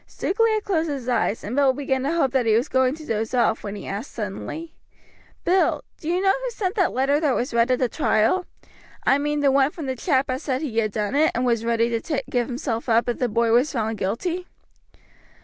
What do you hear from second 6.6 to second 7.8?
that letter that was read at